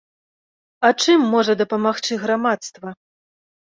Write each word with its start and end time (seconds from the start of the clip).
А 0.89 0.91
чым 1.05 1.29
можа 1.35 1.59
дапамагчы 1.61 2.13
грамадства? 2.27 2.89